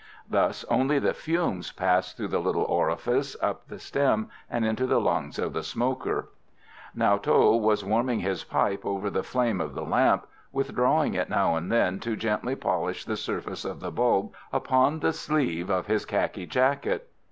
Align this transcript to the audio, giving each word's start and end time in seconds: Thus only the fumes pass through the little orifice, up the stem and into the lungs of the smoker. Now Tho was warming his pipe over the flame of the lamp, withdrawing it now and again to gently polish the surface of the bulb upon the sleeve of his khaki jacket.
Thus 0.27 0.65
only 0.67 0.97
the 0.97 1.13
fumes 1.13 1.71
pass 1.71 2.11
through 2.11 2.29
the 2.29 2.39
little 2.41 2.63
orifice, 2.63 3.37
up 3.39 3.67
the 3.67 3.77
stem 3.77 4.31
and 4.49 4.65
into 4.65 4.87
the 4.87 4.99
lungs 4.99 5.37
of 5.37 5.53
the 5.53 5.61
smoker. 5.61 6.29
Now 6.95 7.19
Tho 7.19 7.55
was 7.55 7.85
warming 7.85 8.21
his 8.21 8.43
pipe 8.43 8.83
over 8.83 9.11
the 9.11 9.21
flame 9.21 9.61
of 9.61 9.75
the 9.75 9.85
lamp, 9.85 10.25
withdrawing 10.51 11.13
it 11.13 11.29
now 11.29 11.55
and 11.55 11.71
again 11.71 11.99
to 11.99 12.15
gently 12.15 12.55
polish 12.55 13.05
the 13.05 13.15
surface 13.15 13.63
of 13.63 13.79
the 13.79 13.91
bulb 13.91 14.33
upon 14.51 15.01
the 15.01 15.13
sleeve 15.13 15.69
of 15.69 15.85
his 15.85 16.03
khaki 16.03 16.47
jacket. 16.47 17.07